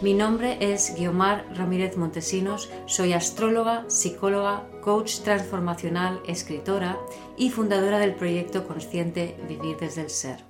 [0.00, 6.96] Mi nombre es Guiomar Ramírez Montesinos, soy astróloga, psicóloga, coach transformacional, escritora
[7.36, 10.44] y fundadora del proyecto consciente Vivir desde el Ser.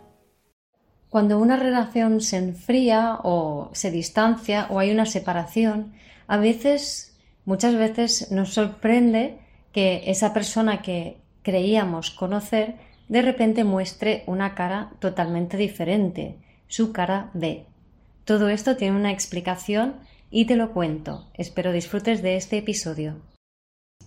[1.09, 5.95] Cuando una relación se enfría o se distancia o hay una separación,
[6.27, 9.39] a veces, muchas veces nos sorprende
[9.73, 12.75] que esa persona que creíamos conocer
[13.09, 16.37] de repente muestre una cara totalmente diferente,
[16.67, 17.65] su cara B.
[18.28, 20.00] Todo esto tiene una explicación
[20.30, 21.30] y te lo cuento.
[21.32, 23.23] Espero disfrutes de este episodio.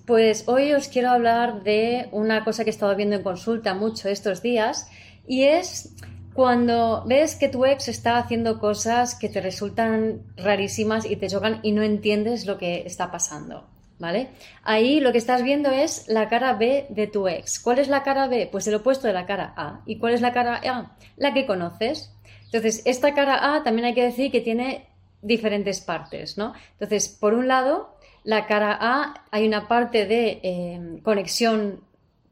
[0.05, 4.09] Pues hoy os quiero hablar de una cosa que he estado viendo en consulta mucho
[4.09, 4.87] estos días
[5.27, 5.96] y es
[6.35, 11.59] cuando ves que tu ex está haciendo cosas que te resultan rarísimas y te chocan
[11.63, 13.65] y no entiendes lo que está pasando.
[13.98, 14.29] ¿Vale?
[14.63, 17.59] Ahí lo que estás viendo es la cara B de tu ex.
[17.59, 18.49] ¿Cuál es la cara B?
[18.51, 19.81] Pues el opuesto de la cara A.
[19.87, 20.96] ¿Y cuál es la cara A?
[21.18, 22.12] La que conoces.
[22.52, 24.88] Entonces, esta cara A también hay que decir que tiene
[25.21, 26.54] diferentes partes, ¿no?
[26.74, 31.82] Entonces, por un lado, la cara A hay una parte de eh, conexión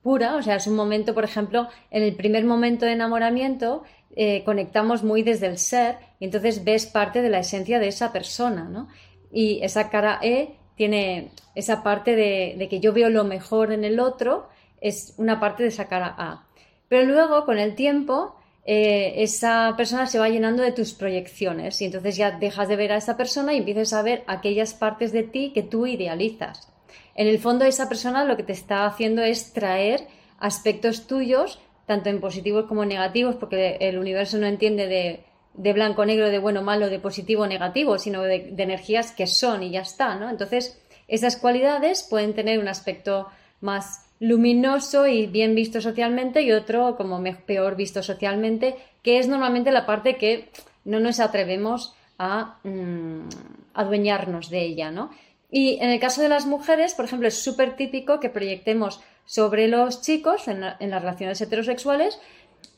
[0.03, 3.83] pura, o sea, es un momento, por ejemplo, en el primer momento de enamoramiento
[4.15, 8.11] eh, conectamos muy desde el ser y entonces ves parte de la esencia de esa
[8.11, 8.89] persona, ¿no?
[9.31, 13.83] Y esa cara E tiene esa parte de, de que yo veo lo mejor en
[13.83, 14.49] el otro,
[14.81, 16.47] es una parte de esa cara A.
[16.87, 21.85] Pero luego, con el tiempo, eh, esa persona se va llenando de tus proyecciones y
[21.85, 25.23] entonces ya dejas de ver a esa persona y empiezas a ver aquellas partes de
[25.23, 26.71] ti que tú idealizas.
[27.15, 30.07] En el fondo esa persona lo que te está haciendo es traer
[30.39, 35.73] aspectos tuyos, tanto en positivos como en negativos, porque el universo no entiende de, de
[35.73, 39.71] blanco, negro, de bueno, malo, de positivo, negativo, sino de, de energías que son y
[39.71, 40.29] ya está, ¿no?
[40.29, 43.27] Entonces, esas cualidades pueden tener un aspecto
[43.61, 49.71] más luminoso y bien visto socialmente y otro como peor visto socialmente, que es normalmente
[49.71, 50.49] la parte que
[50.85, 53.29] no nos atrevemos a mm,
[53.73, 55.11] adueñarnos de ella, ¿no?
[55.51, 59.67] Y en el caso de las mujeres, por ejemplo, es súper típico que proyectemos sobre
[59.67, 62.19] los chicos en, en las relaciones heterosexuales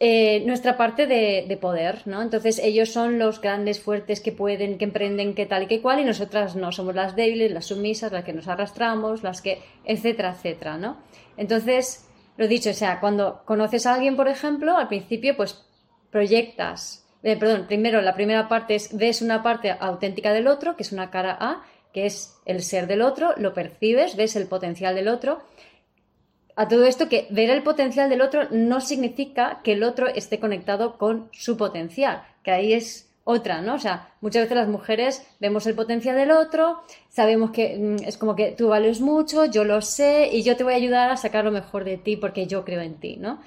[0.04, 2.24] eh, nuestra parte de, poder, ¿no?
[2.24, 6.00] Entonces ellos son los grandes, fuertes que pueden, que emprenden, que tal y que cual,
[6.00, 10.32] y nosotras no, somos las débiles, las sumisas, las que nos arrastramos, las que, etcétera,
[10.32, 10.98] etcétera, ¿no?
[11.38, 15.64] Entonces, lo dicho, o sea, cuando conoces a alguien, por ejemplo, al principio, pues
[16.10, 20.82] proyectas, eh, perdón, primero la primera parte es, ves una parte auténtica del otro, que
[20.82, 21.64] es una cara A,
[21.94, 25.44] que es el ser del otro, lo percibes, ves el potencial del otro,
[26.56, 30.40] a todo esto que ver el potencial del otro no significa que el otro esté
[30.40, 33.76] conectado con su potencial, que ahí es otra, ¿no?
[33.76, 38.18] O sea, muchas veces las mujeres vemos el potencial del otro, sabemos que mm, es
[38.18, 41.18] como que tú vales mucho, yo lo sé y yo te voy a ayudar a
[41.18, 43.40] sacar lo mejor de ti porque yo creo en ti, ¿no?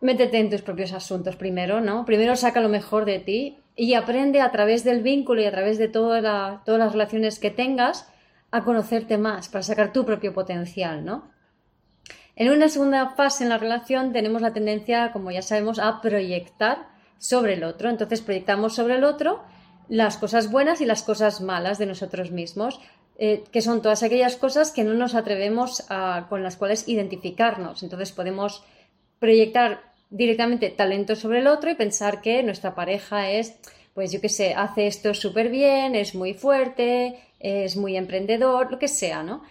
[0.00, 2.04] Métete en tus propios asuntos primero, ¿no?
[2.04, 5.78] Primero saca lo mejor de ti y aprende a través del vínculo y a través
[5.78, 8.10] de todas las relaciones que tengas
[8.50, 11.30] a conocerte más, para sacar tu propio potencial, ¿no?
[12.36, 16.88] En una segunda fase en la relación tenemos la tendencia, como ya sabemos, a proyectar
[17.18, 17.90] sobre el otro.
[17.90, 19.42] Entonces proyectamos sobre el otro
[19.88, 22.80] las cosas buenas y las cosas malas de nosotros mismos,
[23.18, 27.82] eh, que son todas aquellas cosas que no nos atrevemos a, con las cuales identificarnos.
[27.82, 28.64] Entonces podemos
[29.18, 33.58] proyectar directamente talento sobre el otro y pensar que nuestra pareja es,
[33.94, 38.78] pues yo qué sé, hace esto súper bien, es muy fuerte, es muy emprendedor, lo
[38.78, 39.42] que sea, ¿no?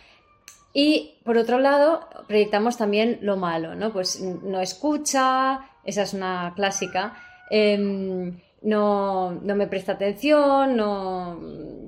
[0.73, 3.91] Y por otro lado, proyectamos también lo malo, ¿no?
[3.91, 7.15] Pues no escucha, esa es una clásica,
[7.49, 11.39] em, no, no, me presta atención, no,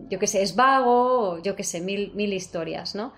[0.09, 3.14] yo qué sé, es vago, yo qué sé, mil, mil historias, ¿no?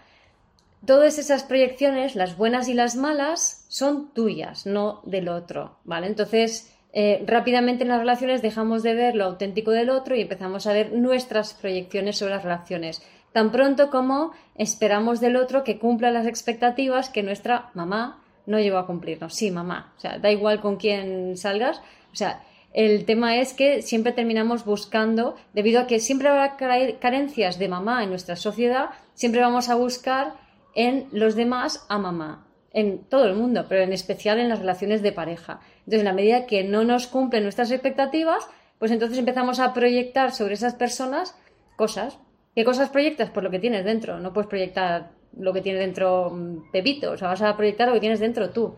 [0.86, 6.08] Todas esas proyecciones, las buenas y las malas, son tuyas, no del otro, ¿vale?
[6.08, 10.68] Entonces, eh, rápidamente en las relaciones dejamos de ver lo auténtico del otro y empezamos
[10.68, 13.02] a ver nuestras proyecciones sobre las relaciones.
[13.32, 18.78] Tan pronto como esperamos del otro que cumpla las expectativas que nuestra mamá no llegó
[18.78, 19.34] a cumplirnos.
[19.34, 19.94] Sí, mamá.
[19.98, 21.80] O sea, da igual con quién salgas.
[22.12, 22.44] O sea,
[22.74, 28.04] el tema es que siempre terminamos buscando, debido a que siempre habrá carencias de mamá
[28.04, 30.36] en nuestra sociedad, siempre vamos a buscar
[30.76, 35.02] en los demás a mamá en todo el mundo, pero en especial en las relaciones
[35.02, 35.62] de pareja.
[35.86, 38.48] Entonces, en la medida que no nos cumplen nuestras expectativas,
[38.80, 41.36] pues entonces empezamos a proyectar sobre esas personas
[41.76, 42.20] cosas.
[42.56, 43.30] ¿Qué cosas proyectas?
[43.30, 44.20] Por lo que tienes dentro.
[44.20, 47.94] No puedes proyectar lo que tiene dentro mm, Pepito, o sea, vas a proyectar lo
[47.94, 48.76] que tienes dentro tú.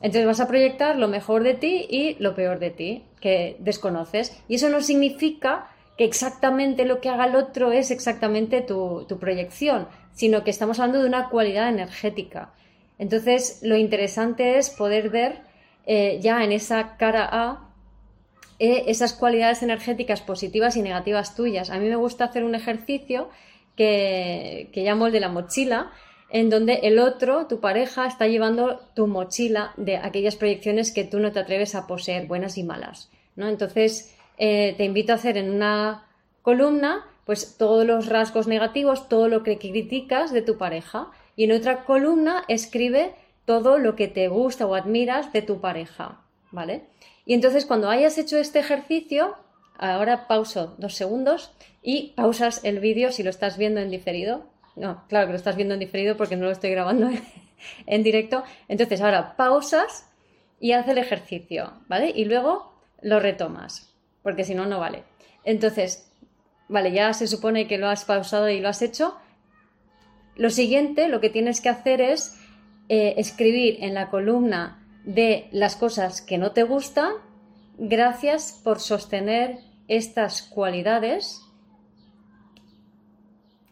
[0.00, 4.40] Entonces vas a proyectar lo mejor de ti y lo peor de ti, que desconoces.
[4.48, 9.88] Y eso no significa que exactamente lo que haga el otro es exactamente tu, proyección,
[10.12, 12.52] sino que estamos hablando de una cualidad energética.
[12.98, 15.40] Entonces, lo interesante es poder ver
[15.90, 17.70] eh, ya en esa cara A
[18.58, 21.70] eh, esas cualidades energéticas positivas y negativas tuyas.
[21.70, 23.30] A mí me gusta hacer un ejercicio
[23.74, 25.90] que, que llamo el de la mochila,
[26.28, 31.20] en donde el otro, tu pareja, está llevando tu mochila de aquellas proyecciones que tú
[31.20, 33.10] no te atreves a poseer, buenas y malas.
[33.34, 33.48] ¿no?
[33.48, 36.06] Entonces, eh, te invito a hacer en una
[36.42, 41.08] columna pues todos los rasgos negativos, todo lo que criticas de tu pareja.
[41.34, 43.14] Y en otra columna escribe
[43.48, 46.20] todo lo que te gusta o admiras de tu pareja.
[46.52, 46.84] ¿Vale?
[47.26, 49.34] Y entonces cuando hayas hecho este ejercicio,
[49.76, 51.52] ahora pauso dos segundos
[51.82, 54.46] y pausas el vídeo si lo estás viendo en diferido
[54.78, 57.10] no, claro que lo estás viendo en diferido porque no lo estoy grabando
[57.86, 58.44] en directo.
[58.68, 60.08] Entonces, ahora pausas
[60.60, 62.12] y haz el ejercicio, ¿vale?
[62.14, 62.72] Y luego
[63.02, 63.92] lo retomas,
[64.22, 65.02] porque si no, no vale.
[65.44, 66.10] Entonces,
[66.68, 69.16] vale, ya se supone que lo has pausado y lo has hecho.
[70.36, 72.37] Lo siguiente, lo que tienes que hacer es
[72.88, 77.12] eh, escribir en la columna de las cosas que no te gustan,
[77.78, 79.58] gracias por sostener
[79.88, 81.42] estas cualidades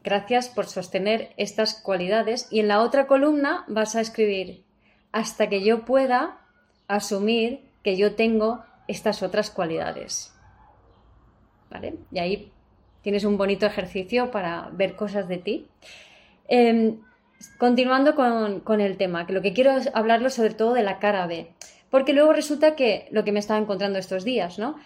[0.07, 2.47] Gracias por sostener estas cualidades.
[2.53, 4.63] Y en la otra columna vas a escribir
[5.11, 6.39] hasta que yo pueda
[6.87, 10.33] asumir que yo tengo estas otras cualidades.
[11.69, 11.97] ¿Vale?
[12.13, 12.53] Y ahí
[13.03, 15.67] tienes un bonito ejercicio para ver cosas de ti.
[16.47, 17.01] Em,
[17.59, 21.27] continuando con, el tema, que lo que quiero es hablarlo sobre todo de la cara
[21.27, 21.51] B.
[21.91, 24.77] Porque luego resulta que lo que me estaba encontrando estos días, ¿no?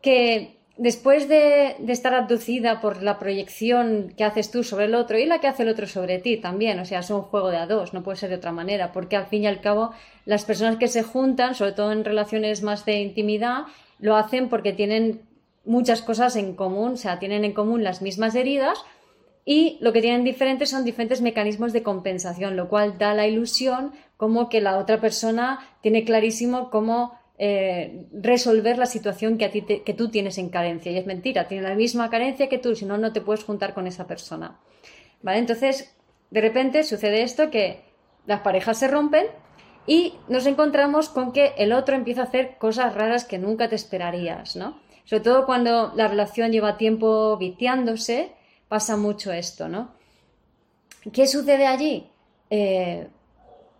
[0.00, 5.26] Que después de, estar abducida por la proyección que haces tú sobre el otro y
[5.26, 7.66] la que hace el otro sobre ti también, o sea, es un juego de a
[7.66, 9.92] dos, no puede ser de otra manera, porque al fin y al cabo
[10.24, 13.64] las personas que se juntan, sobre todo en relaciones más de intimidad,
[13.98, 15.22] lo hacen porque tienen
[15.64, 18.84] muchas cosas en común, o sea, tienen en común las mismas heridas
[19.44, 23.92] y lo que tienen diferentes son diferentes mecanismos de compensación, lo cual da la ilusión
[24.16, 29.62] como que la otra persona tiene clarísimo cómo eh, resolver la situación que, a ti
[29.62, 30.92] que tú tienes en carencia.
[30.92, 33.74] Y es mentira, tiene la misma carencia que tú, si no, no te puedes juntar
[33.74, 34.60] con esa persona.
[35.22, 35.38] ¿Vale?
[35.38, 35.96] Entonces,
[36.30, 37.82] de repente sucede esto que
[38.26, 39.26] las parejas se rompen
[39.86, 43.74] y nos encontramos con que el otro empieza a hacer cosas raras que nunca te
[43.74, 44.80] esperarías, ¿no?
[45.04, 48.32] Sobre todo cuando la relación lleva tiempo viciándose,
[48.72, 49.90] pasa mucho esto, ¿no?
[51.12, 52.08] ¿Qué sucede allí?
[52.48, 53.06] Eh,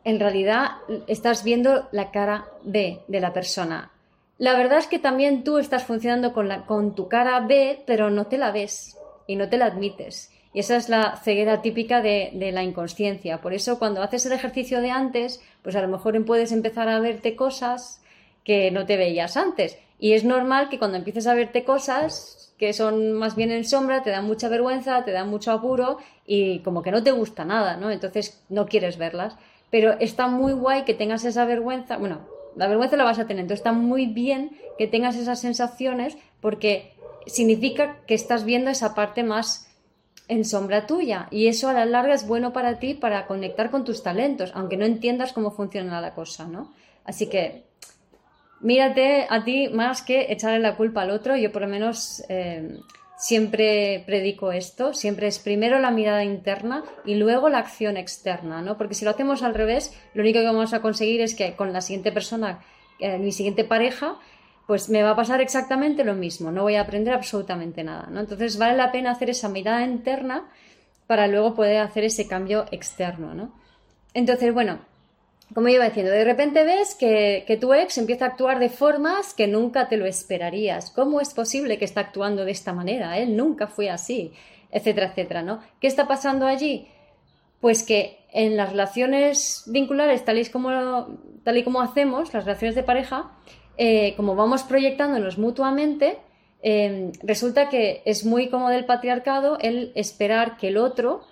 [0.04, 0.72] en realidad
[1.06, 3.90] estás viendo la cara B de la persona.
[4.36, 8.10] La verdad es que también tú estás funcionando con, la, con tu cara B, pero
[8.10, 10.30] no te la ves y no te la admites.
[10.52, 13.40] Y esa es la ceguera típica de, de, la inconsciencia.
[13.40, 17.00] Por eso cuando haces el ejercicio de antes, pues a lo mejor puedes empezar a
[17.00, 18.02] verte cosas
[18.44, 19.78] que no te veías antes.
[19.98, 24.04] Y es normal que cuando empieces a verte cosas que son más bien en sombra,
[24.04, 27.76] te dan mucha vergüenza, te dan mucho apuro y como que no te gusta nada,
[27.76, 27.90] ¿no?
[27.90, 29.34] Entonces no quieres verlas
[29.72, 33.40] pero está muy guay que tengas esa vergüenza, bueno, la vergüenza la vas a tener,
[33.40, 36.92] entonces está muy bien que tengas esas sensaciones porque
[37.26, 39.70] significa que estás viendo esa parte más
[40.28, 43.86] en sombra tuya y eso a la larga es bueno para ti para conectar con
[43.86, 46.70] tus talentos, aunque no entiendas cómo funciona la cosa, ¿no?
[47.06, 47.64] Así que
[48.62, 52.78] mírate a ti más que echarle la culpa al otro, yo por lo menos eh,
[53.18, 58.78] siempre predico esto, siempre es primero la mirada interna y luego la acción externa, ¿no?
[58.78, 61.72] Porque si lo hacemos al revés, lo único que vamos a conseguir es que con
[61.72, 62.60] la siguiente persona,
[62.98, 64.16] eh, mi siguiente pareja,
[64.66, 68.20] pues me va a pasar exactamente lo mismo, no voy a aprender absolutamente nada, ¿no?
[68.20, 70.48] Entonces vale la pena hacer esa mirada interna
[71.06, 73.52] para luego poder hacer ese cambio externo, ¿no?
[74.14, 74.80] Entonces, bueno,
[75.54, 79.46] como iba diciendo, de repente ves que, tu ex empieza a actuar de formas que
[79.46, 80.90] nunca te lo esperarías.
[80.90, 83.18] ¿Cómo es posible que está actuando de esta manera?
[83.18, 84.32] Él nunca fue así,
[84.70, 85.60] etcétera, etcétera, ¿no?
[85.80, 86.88] ¿Qué está pasando allí?
[87.60, 90.70] Pues que en las relaciones vinculares, tal y como,
[91.44, 93.32] tal y como hacemos, las relaciones de pareja,
[93.76, 96.18] eh, como vamos proyectándonos mutuamente,
[96.62, 101.22] eh, resulta que es muy como del patriarcado el esperar que el otro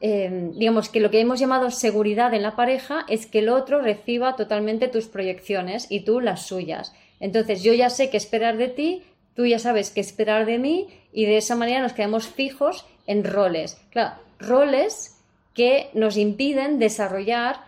[0.00, 3.80] Em, digamos que lo que hemos llamado seguridad en la pareja es que el otro
[3.80, 6.94] reciba totalmente tus proyecciones y tú las suyas.
[7.18, 9.02] Entonces yo ya sé qué esperar de ti,
[9.34, 13.24] tú ya sabes qué esperar de mí y de esa manera nos quedamos fijos en
[13.24, 13.80] roles.
[13.90, 15.16] Claro, roles
[15.54, 17.60] que nos impiden desarrollar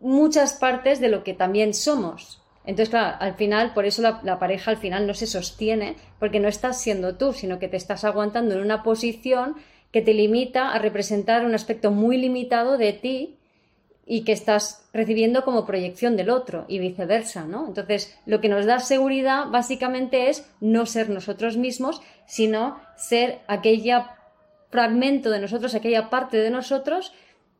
[0.00, 2.42] muchas partes de lo que también somos.
[2.64, 6.48] Entonces, claro, al final, por eso la, pareja al final no se sostiene, porque no
[6.48, 9.56] estás siendo tú, sino que te estás aguantando en una posición
[9.92, 13.36] que te limita a representar un aspecto muy limitado de ti
[14.06, 17.68] y que estás recibiendo como proyección del otro y viceversa, ¿no?
[17.68, 24.16] Entonces, lo que nos da seguridad básicamente es no ser nosotros mismos, sino ser aquella
[24.70, 27.12] fragmento de nosotros, aquella parte de nosotros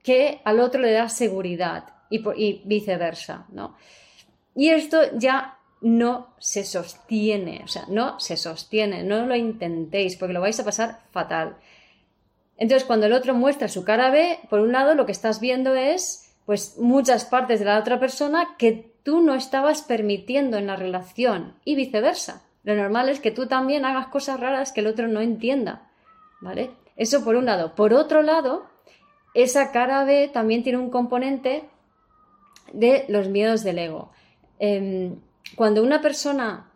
[0.02, 3.76] que al otro le da seguridad y, y viceversa, ¿no?
[4.54, 10.34] Y esto ya no se sostiene, o sea, no se sostiene, no lo intentéis porque
[10.34, 11.56] lo vais a pasar fatal.
[12.60, 15.74] Entonces, cuando el otro muestra su cara B, por un lado lo que estás viendo
[15.74, 20.76] es pues muchas partes de la otra persona que tú no estabas permitiendo en la
[20.76, 22.42] relación y viceversa.
[22.62, 25.88] Lo normal es que tú también hagas cosas raras que el otro no entienda,
[26.40, 26.70] ¿vale?
[26.96, 27.74] Eso por un lado.
[27.74, 28.66] Por otro lado,
[29.32, 31.64] esa cara B también tiene un componente
[32.74, 34.12] de los miedos del ego.
[34.58, 35.16] Em,
[35.56, 36.70] cuando una persona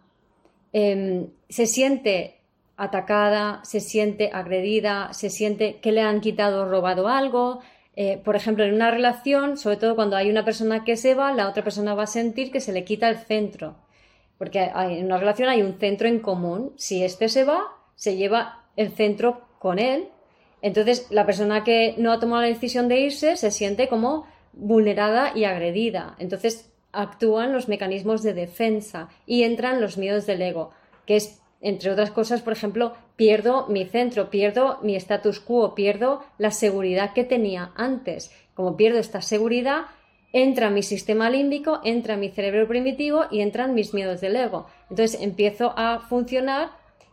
[0.73, 2.34] em, se siente
[2.77, 7.61] atacada, se siente agredida, se siente que le han quitado o robado algo,
[7.97, 11.33] eh, por ejemplo, en una relación, sobre todo cuando hay una persona que se va,
[11.33, 13.77] la otra persona va a sentir que se le quita el centro.
[14.39, 16.73] Porque en una relación hay un centro en común.
[16.77, 20.09] Si este se va, se lleva el centro con él.
[20.61, 25.33] Entonces, la persona que no ha tomado la decisión de irse se siente como vulnerada
[25.37, 26.17] y agredida.
[26.19, 30.71] Entonces, actúan los mecanismos de defensa y entran los miedos del ego,
[31.07, 36.23] que es, entre otras cosas, por ejemplo, pierdo mi centro, pierdo mi status quo, pierdo
[36.37, 38.31] la seguridad que tenía antes.
[38.53, 39.87] Como pierdo esta seguridad,
[40.35, 44.67] entra mi sistema límbico, entra mi cerebro primitivo y entran mis miedos del ego.
[44.91, 46.69] Entonces empiezo a funcionar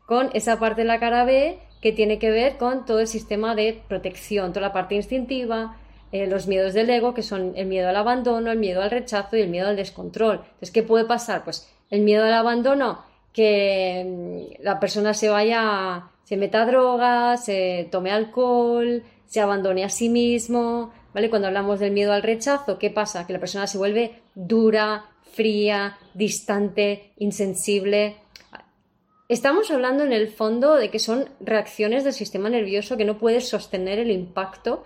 [0.05, 3.55] con esa parte de la cara B que tiene que ver con todo el sistema
[3.55, 5.77] de protección, toda la parte instintiva,
[6.11, 9.37] eh, los miedos del ego, que son el miedo al abandono, el miedo al rechazo
[9.37, 10.41] y el miedo al descontrol.
[10.43, 11.45] Entonces, ¿qué puede pasar?
[11.45, 17.87] Pues el miedo al abandono, que mm, la persona se vaya, se meta drogas, se
[17.91, 21.29] tome alcohol, se abandone a sí mismo, ¿vale?
[21.29, 23.25] Cuando hablamos del miedo al rechazo, ¿qué pasa?
[23.25, 28.17] Que la persona se vuelve dura, fría, distante, insensible.
[29.29, 33.47] Estamos hablando en el fondo de que son reacciones del sistema nervioso que no puedes
[33.47, 34.83] sostener el impacto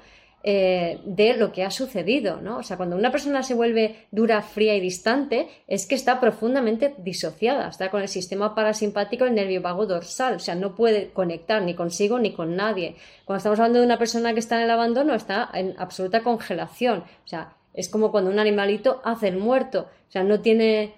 [0.47, 2.57] eh, de lo que ha sucedido, ¿no?
[2.57, 6.93] O sea, cuando una persona se vuelve dura, fría y distante, es que está profundamente
[6.99, 11.63] disociada, está con el sistema parasimpático, el nervio vago dorsal, o sea, no puede conectar
[11.63, 12.95] ni consigo ni con nadie.
[13.25, 16.99] Cuando estamos hablando de una persona que está en el abandono, está en absoluta congelación,
[16.99, 20.93] o sea, es como cuando un animalito hace el muerto, o sea, no tiene,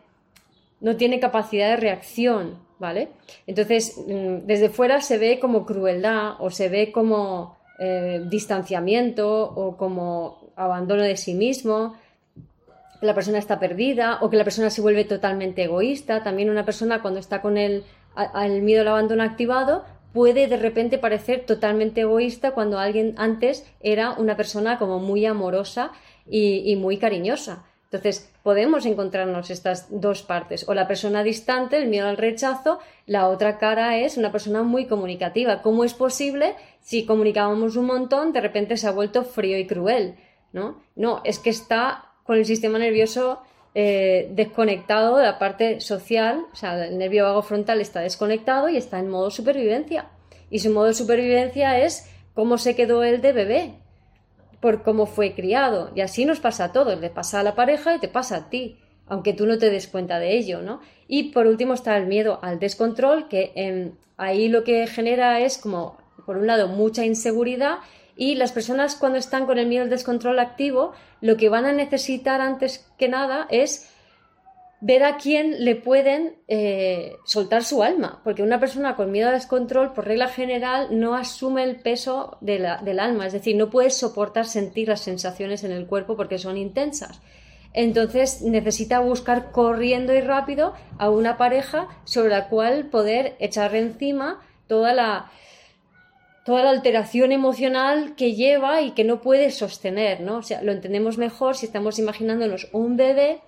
[0.81, 3.11] no tiene capacidad de reacción, ¿vale?
[3.47, 9.77] Entonces, mm, desde fuera se ve como crueldad o se ve como eh, distanciamiento o
[9.77, 11.95] como abandono de sí mismo,
[13.01, 16.23] la persona está perdida o que la persona se vuelve totalmente egoísta.
[16.23, 17.83] También una persona cuando está con el,
[18.41, 24.13] el miedo al abandono activado puede de repente parecer totalmente egoísta cuando alguien antes era
[24.13, 25.91] una persona como muy amorosa
[26.29, 27.63] y muy cariñosa.
[27.89, 30.67] Entonces, podemos encontrarnos estas dos partes.
[30.67, 34.87] O la persona distante, el miedo al rechazo, la otra cara es una persona muy
[34.87, 35.61] comunicativa.
[35.61, 36.55] ¿Cómo es posible
[36.87, 40.15] si comunicábamos un montón, de repente se ha vuelto frío y cruel?
[40.53, 43.41] No, no es que está con el sistema nervioso
[43.75, 48.77] eh, desconectado de la parte social, o sea, el nervio vago frontal está desconectado y
[48.77, 50.07] está en modo supervivencia.
[50.49, 53.73] Y su modo de supervivencia es cómo se quedó él de bebé,
[54.61, 55.91] por cómo fue criado.
[55.93, 58.49] Y así nos pasa a todos, le pasa a la pareja y te pasa a
[58.49, 60.79] ti, aunque tú no te des cuenta de ello, ¿no?
[61.09, 65.57] Y por último está el miedo al descontrol, que em, ahí lo que genera es
[65.57, 65.97] como,
[66.27, 67.77] por un lado, mucha inseguridad
[68.17, 70.91] y las personas cuando están con el miedo al descontrol activo,
[71.21, 73.89] lo que van a necesitar antes que nada es
[74.81, 79.35] ver a quién le pueden eh, soltar su alma, porque una persona con miedo al
[79.35, 82.65] descontrol, por regla general, no asume el peso del
[82.99, 87.21] alma, es decir, no puede soportar sentir las sensaciones en el cuerpo porque son intensas.
[87.73, 94.41] Entonces necesita buscar corriendo y rápido a una pareja sobre la cual poder echar encima
[94.67, 95.31] toda la,
[96.47, 100.37] toda la alteración emocional que lleva y que no puede sostener, ¿no?
[100.37, 103.41] O sea, lo entendemos mejor si estamos imaginándonos un bebé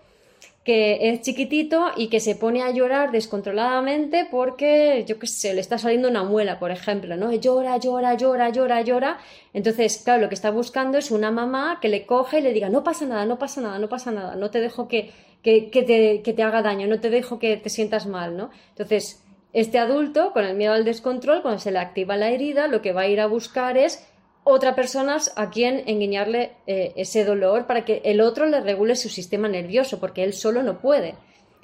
[0.66, 5.62] que es chiquitito y que se pone a llorar descontroladamente porque, yo qué sé, le
[5.62, 7.32] está saliendo una muela, por ejemplo, ¿no?
[7.32, 9.20] Llora, llora, llora, llora, llora.
[9.54, 12.68] Entonces, claro, lo que está buscando es una mamá que le coge y le diga,
[12.68, 15.84] no pasa nada, no pasa nada, no pasa nada, no te dejo que, que, que,
[15.84, 18.50] te, que te haga daño, no te dejo que te sientas mal, ¿no?
[18.72, 22.82] Entonces, este adulto, con el miedo al descontrol, cuando se le activa la herida, lo
[22.82, 24.06] que va a ir a buscar es
[24.44, 29.10] otra persona a quien engañarle eh, ese dolor para que el otro le regule su
[29.10, 31.16] sistema nervioso, porque él solo no puede.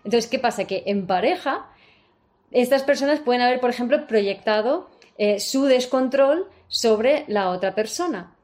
[0.03, 0.65] Entonces, ¿qué pasa?
[0.65, 1.67] Que en pareja,
[2.51, 8.35] estas personas pueden haber, por ejemplo, proyectado eh, su descontrol sobre la otra persona.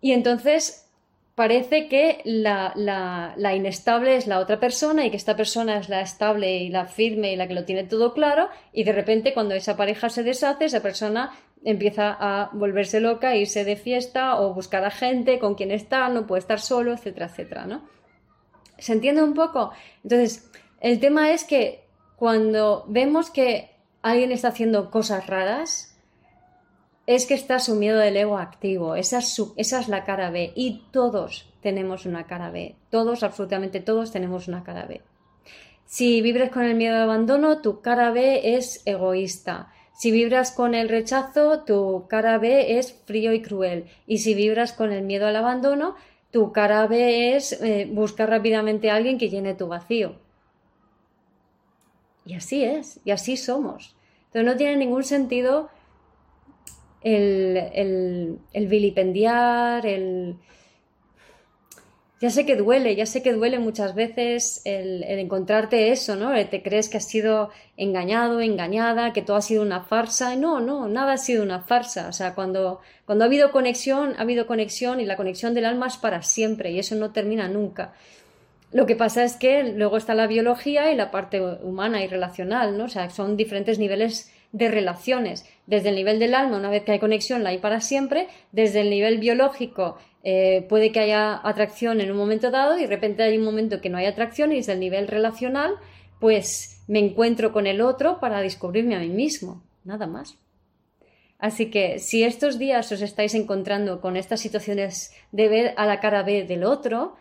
[0.00, 0.87] Y entonces
[1.38, 6.00] parece que la, la, inestable es la otra persona y que esta persona es la
[6.00, 9.54] estable y la firme y la que lo tiene todo claro y de repente cuando
[9.54, 11.30] esa pareja se deshace, esa persona
[11.64, 16.26] empieza a volverse loca, irse de fiesta o buscar a gente con quien está, no
[16.26, 17.82] puede estar solo, etcétera, etcétera, ¿no?
[18.76, 19.70] ¿Se entiende un poco?
[20.02, 21.84] Entonces, el tema es que
[22.16, 23.70] cuando vemos que
[24.02, 25.96] alguien está haciendo cosas raras,
[27.08, 28.94] es que está su miedo del ego activo.
[28.94, 30.52] Esa es, es la cara B.
[30.54, 32.74] Y todos tenemos una cara B.
[32.90, 35.00] Todos, absolutamente todos, tenemos una cara B.
[35.86, 39.72] Si vibras con el miedo al abandono, tu cara B es egoísta.
[39.94, 43.86] Si vibras con el rechazo, tu cara B es frío y cruel.
[44.06, 45.94] Y si vibras con el miedo al abandono,
[46.30, 50.16] tu cara B es eh, buscar rápidamente a alguien que llene tu vacío.
[52.26, 53.96] Y así es, y así somos.
[54.26, 55.70] Entonces no tiene ningún sentido
[57.02, 60.36] el, vilipendiar, el...
[62.20, 66.32] Ya sé que duele, ya sé que duele muchas veces el, encontrarte eso, ¿no?
[66.48, 70.34] Te crees que has sido engañado, engañada, que todo ha sido una farsa.
[70.34, 72.08] No, no, nada ha sido una farsa.
[72.08, 75.86] O sea, cuando, cuando ha habido conexión, ha habido conexión y la conexión del alma
[75.86, 77.94] es para siempre y eso no termina nunca.
[78.72, 82.76] Lo que pasa es que luego está la biología y la parte humana y relacional,
[82.76, 82.84] ¿no?
[82.84, 85.46] O sea, son diferentes niveles de relaciones.
[85.66, 88.28] Desde el nivel del alma, una vez que hay conexión, la hay para siempre.
[88.52, 92.86] Desde el nivel biológico, eh, puede que haya atracción en un momento dado y de
[92.88, 95.74] repente hay un momento que no hay atracción y desde el nivel relacional,
[96.20, 99.62] pues me encuentro con el otro para descubrirme a mí mismo.
[99.84, 100.36] Nada más.
[101.38, 106.00] Así que si estos días os estáis encontrando con estas situaciones de ver a la
[106.00, 107.16] cara B del otro,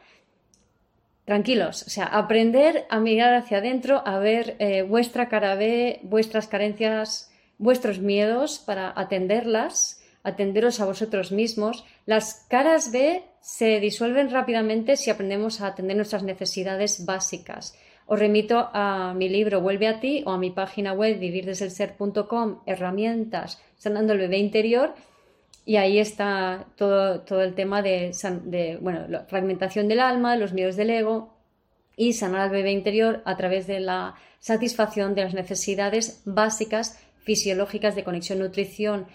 [1.28, 6.48] tranquilos, o sea, aprender a mirar hacia adentro, a ver eh, vuestra cara B, vuestras
[6.48, 11.84] carencias, vuestros miedos para atenderlas, atenderos a vosotros mismos.
[12.06, 17.76] Las caras B se disuelven rápidamente si aprendemos a atender nuestras necesidades básicas.
[18.06, 23.62] Os remito a mi libro Vuelve a ti o a mi página web vivirdesdelser.com, herramientas
[23.76, 24.96] sanando el bebé interior
[25.68, 30.78] y ahí está todo, todo el tema de, bueno, la fragmentación del alma, los miedos
[30.78, 31.34] del ego
[31.98, 37.96] y sanar al bebé interior a través de la satisfacción de las necesidades básicas fisiológicas
[37.96, 39.08] de conexión, nutrición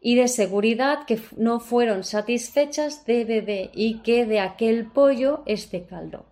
[0.00, 5.86] y de seguridad que no fueron satisfechas de bebé y que de aquel pollo este
[5.86, 6.24] caldo.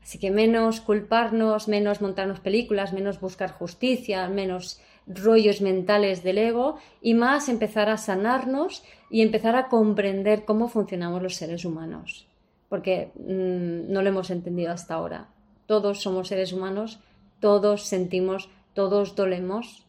[0.00, 4.80] Así que menos culparnos, menos montarnos películas, menos buscar justicia, menos
[5.14, 11.22] rollos mentales del ego y más empezar a sanarnos y empezar a comprender cómo funcionamos
[11.22, 12.26] los seres humanos,
[12.68, 15.28] porque mm, no lo hemos entendido hasta ahora.
[15.66, 17.00] Todos somos seres humanos,
[17.40, 19.86] todos sentimos, todos dolemos.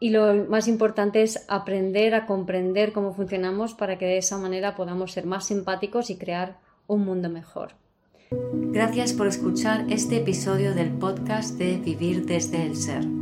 [0.00, 4.74] Y lo más importante es aprender a comprender cómo funcionamos para que de esa manera
[4.74, 7.74] podamos ser más simpáticos y crear un mundo mejor.
[8.52, 13.21] Gracias por escuchar este episodio del podcast de Vivir desde el Ser.